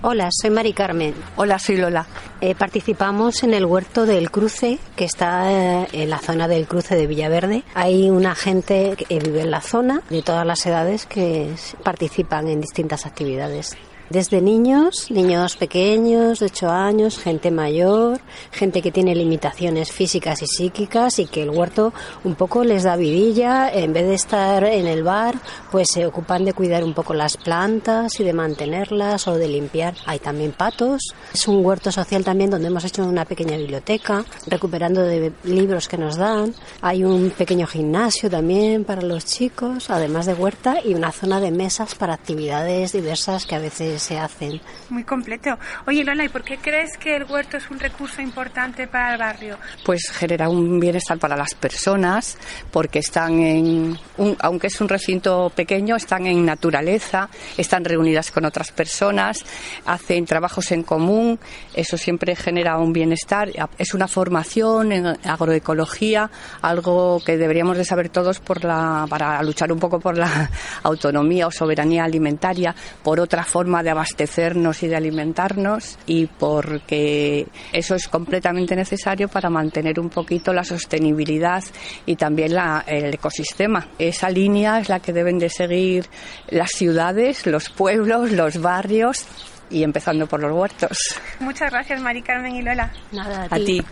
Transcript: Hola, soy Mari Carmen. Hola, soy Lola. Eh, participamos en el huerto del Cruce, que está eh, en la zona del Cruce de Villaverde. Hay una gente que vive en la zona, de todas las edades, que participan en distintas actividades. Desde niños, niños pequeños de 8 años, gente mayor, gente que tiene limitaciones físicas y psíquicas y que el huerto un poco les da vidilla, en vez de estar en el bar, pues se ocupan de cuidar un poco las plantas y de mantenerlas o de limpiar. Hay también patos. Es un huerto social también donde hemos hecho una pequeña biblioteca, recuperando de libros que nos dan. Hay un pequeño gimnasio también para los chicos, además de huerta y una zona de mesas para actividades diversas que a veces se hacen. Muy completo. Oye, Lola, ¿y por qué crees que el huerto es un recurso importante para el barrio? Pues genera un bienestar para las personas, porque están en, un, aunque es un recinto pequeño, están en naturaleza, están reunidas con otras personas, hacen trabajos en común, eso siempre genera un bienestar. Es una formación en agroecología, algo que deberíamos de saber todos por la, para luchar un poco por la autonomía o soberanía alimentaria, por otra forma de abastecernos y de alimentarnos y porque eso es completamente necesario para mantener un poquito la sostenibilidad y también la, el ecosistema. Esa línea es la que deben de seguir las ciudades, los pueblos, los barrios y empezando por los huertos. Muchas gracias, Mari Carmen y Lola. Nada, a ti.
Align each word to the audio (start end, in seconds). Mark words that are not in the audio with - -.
Hola, 0.00 0.28
soy 0.30 0.50
Mari 0.50 0.74
Carmen. 0.74 1.12
Hola, 1.34 1.58
soy 1.58 1.76
Lola. 1.76 2.06
Eh, 2.40 2.54
participamos 2.54 3.42
en 3.42 3.52
el 3.52 3.64
huerto 3.64 4.06
del 4.06 4.30
Cruce, 4.30 4.78
que 4.94 5.04
está 5.04 5.50
eh, 5.50 5.88
en 5.90 6.08
la 6.08 6.18
zona 6.18 6.46
del 6.46 6.68
Cruce 6.68 6.94
de 6.94 7.08
Villaverde. 7.08 7.64
Hay 7.74 8.08
una 8.08 8.36
gente 8.36 8.94
que 8.96 9.18
vive 9.18 9.40
en 9.40 9.50
la 9.50 9.60
zona, 9.60 10.02
de 10.08 10.22
todas 10.22 10.46
las 10.46 10.64
edades, 10.66 11.04
que 11.04 11.52
participan 11.82 12.46
en 12.46 12.60
distintas 12.60 13.06
actividades. 13.06 13.76
Desde 14.10 14.40
niños, 14.40 15.10
niños 15.10 15.56
pequeños 15.56 16.38
de 16.38 16.46
8 16.46 16.70
años, 16.70 17.18
gente 17.18 17.50
mayor, 17.50 18.18
gente 18.50 18.80
que 18.80 18.90
tiene 18.90 19.14
limitaciones 19.14 19.92
físicas 19.92 20.40
y 20.40 20.46
psíquicas 20.46 21.18
y 21.18 21.26
que 21.26 21.42
el 21.42 21.50
huerto 21.50 21.92
un 22.24 22.34
poco 22.34 22.64
les 22.64 22.84
da 22.84 22.96
vidilla, 22.96 23.70
en 23.70 23.92
vez 23.92 24.08
de 24.08 24.14
estar 24.14 24.64
en 24.64 24.86
el 24.86 25.02
bar, 25.02 25.34
pues 25.70 25.88
se 25.92 26.06
ocupan 26.06 26.46
de 26.46 26.54
cuidar 26.54 26.84
un 26.84 26.94
poco 26.94 27.12
las 27.12 27.36
plantas 27.36 28.18
y 28.18 28.24
de 28.24 28.32
mantenerlas 28.32 29.28
o 29.28 29.34
de 29.34 29.46
limpiar. 29.46 29.94
Hay 30.06 30.20
también 30.20 30.52
patos. 30.52 31.12
Es 31.34 31.46
un 31.46 31.62
huerto 31.62 31.92
social 31.92 32.24
también 32.24 32.48
donde 32.48 32.68
hemos 32.68 32.86
hecho 32.86 33.04
una 33.04 33.26
pequeña 33.26 33.58
biblioteca, 33.58 34.24
recuperando 34.46 35.02
de 35.02 35.34
libros 35.44 35.86
que 35.86 35.98
nos 35.98 36.16
dan. 36.16 36.54
Hay 36.80 37.04
un 37.04 37.28
pequeño 37.28 37.66
gimnasio 37.66 38.30
también 38.30 38.84
para 38.84 39.02
los 39.02 39.26
chicos, 39.26 39.90
además 39.90 40.24
de 40.24 40.32
huerta 40.32 40.78
y 40.82 40.94
una 40.94 41.12
zona 41.12 41.40
de 41.40 41.50
mesas 41.50 41.94
para 41.94 42.14
actividades 42.14 42.92
diversas 42.92 43.44
que 43.44 43.54
a 43.54 43.58
veces 43.58 43.97
se 43.98 44.18
hacen. 44.18 44.60
Muy 44.90 45.04
completo. 45.04 45.58
Oye, 45.86 46.04
Lola, 46.04 46.24
¿y 46.24 46.28
por 46.28 46.42
qué 46.42 46.58
crees 46.58 46.96
que 46.98 47.16
el 47.16 47.24
huerto 47.24 47.56
es 47.56 47.70
un 47.70 47.78
recurso 47.78 48.22
importante 48.22 48.86
para 48.86 49.12
el 49.12 49.18
barrio? 49.18 49.58
Pues 49.84 50.10
genera 50.10 50.48
un 50.48 50.80
bienestar 50.80 51.18
para 51.18 51.36
las 51.36 51.54
personas, 51.54 52.38
porque 52.70 53.00
están 53.00 53.40
en, 53.40 53.98
un, 54.16 54.36
aunque 54.40 54.68
es 54.68 54.80
un 54.80 54.88
recinto 54.88 55.50
pequeño, 55.54 55.96
están 55.96 56.26
en 56.26 56.44
naturaleza, 56.44 57.28
están 57.56 57.84
reunidas 57.84 58.30
con 58.30 58.44
otras 58.44 58.72
personas, 58.72 59.44
hacen 59.84 60.24
trabajos 60.26 60.72
en 60.72 60.82
común, 60.82 61.38
eso 61.74 61.96
siempre 61.96 62.36
genera 62.36 62.78
un 62.78 62.92
bienestar. 62.92 63.50
Es 63.78 63.94
una 63.94 64.08
formación 64.08 64.92
en 64.92 65.06
agroecología, 65.06 66.30
algo 66.62 67.20
que 67.24 67.36
deberíamos 67.36 67.76
de 67.76 67.84
saber 67.84 68.08
todos 68.08 68.40
por 68.40 68.64
la, 68.64 69.06
para 69.08 69.42
luchar 69.42 69.72
un 69.72 69.78
poco 69.78 70.00
por 70.00 70.16
la 70.16 70.50
autonomía 70.82 71.46
o 71.46 71.50
soberanía 71.50 72.04
alimentaria, 72.04 72.74
por 73.02 73.20
otra 73.20 73.44
forma 73.44 73.82
de 73.82 73.87
abastecernos 73.90 74.82
y 74.82 74.88
de 74.88 74.96
alimentarnos 74.96 75.98
y 76.06 76.26
porque 76.26 77.46
eso 77.72 77.94
es 77.94 78.08
completamente 78.08 78.76
necesario 78.76 79.28
para 79.28 79.50
mantener 79.50 79.98
un 80.00 80.10
poquito 80.10 80.52
la 80.52 80.64
sostenibilidad 80.64 81.62
y 82.06 82.16
también 82.16 82.54
la, 82.54 82.84
el 82.86 83.14
ecosistema. 83.14 83.88
Esa 83.98 84.30
línea 84.30 84.80
es 84.80 84.88
la 84.88 85.00
que 85.00 85.12
deben 85.12 85.38
de 85.38 85.50
seguir 85.50 86.06
las 86.48 86.70
ciudades, 86.70 87.46
los 87.46 87.70
pueblos, 87.70 88.32
los 88.32 88.60
barrios 88.60 89.26
y 89.70 89.82
empezando 89.82 90.26
por 90.26 90.40
los 90.40 90.52
huertos. 90.52 90.96
Muchas 91.40 91.70
gracias, 91.70 92.00
Mari 92.00 92.22
Carmen 92.22 92.56
y 92.56 92.62
Lola. 92.62 92.92
Nada, 93.12 93.46
a 93.50 93.56
ti. 93.56 93.82